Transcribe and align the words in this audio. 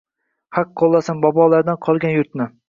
Haq 0.57 0.71
qoʻllasin, 0.81 1.19
bobolardan 1.27 1.79
qolgan 1.89 2.17
yurtni 2.17 2.51